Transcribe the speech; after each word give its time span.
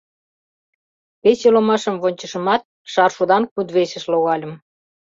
Пече 1.21 1.49
ломашым 1.53 1.95
вончышымат, 2.01 2.61
шаршудан 2.91 3.43
кудывечыш 3.53 4.03
логальым. 4.11 4.53